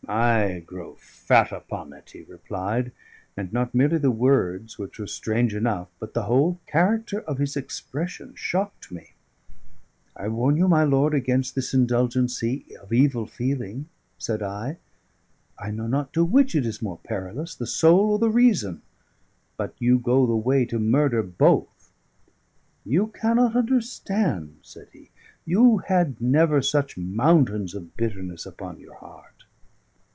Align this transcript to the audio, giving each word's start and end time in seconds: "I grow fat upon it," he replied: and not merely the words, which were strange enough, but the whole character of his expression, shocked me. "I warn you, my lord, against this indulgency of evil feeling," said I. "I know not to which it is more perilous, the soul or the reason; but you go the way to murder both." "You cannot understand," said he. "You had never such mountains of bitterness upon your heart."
"I 0.09 0.59
grow 0.65 0.95
fat 0.95 1.53
upon 1.53 1.93
it," 1.93 2.09
he 2.09 2.23
replied: 2.23 2.91
and 3.37 3.53
not 3.53 3.73
merely 3.73 3.97
the 3.99 4.11
words, 4.11 4.77
which 4.77 4.99
were 4.99 5.07
strange 5.07 5.53
enough, 5.55 5.87
but 5.99 6.13
the 6.13 6.23
whole 6.23 6.59
character 6.67 7.21
of 7.21 7.37
his 7.37 7.55
expression, 7.55 8.33
shocked 8.35 8.91
me. 8.91 9.11
"I 10.15 10.27
warn 10.27 10.57
you, 10.57 10.67
my 10.67 10.83
lord, 10.83 11.13
against 11.13 11.55
this 11.55 11.73
indulgency 11.73 12.65
of 12.77 12.91
evil 12.91 13.25
feeling," 13.25 13.87
said 14.17 14.41
I. 14.43 14.79
"I 15.57 15.71
know 15.71 15.87
not 15.87 16.11
to 16.13 16.25
which 16.25 16.55
it 16.55 16.65
is 16.65 16.81
more 16.81 16.99
perilous, 17.05 17.55
the 17.55 17.67
soul 17.67 18.09
or 18.11 18.19
the 18.19 18.29
reason; 18.31 18.81
but 19.55 19.75
you 19.79 19.97
go 19.97 20.25
the 20.25 20.35
way 20.35 20.65
to 20.65 20.79
murder 20.79 21.23
both." 21.23 21.93
"You 22.83 23.07
cannot 23.07 23.55
understand," 23.55 24.57
said 24.61 24.89
he. 24.91 25.11
"You 25.45 25.77
had 25.77 26.19
never 26.19 26.61
such 26.61 26.97
mountains 26.97 27.73
of 27.73 27.95
bitterness 27.95 28.45
upon 28.45 28.79
your 28.81 28.95
heart." 28.95 29.27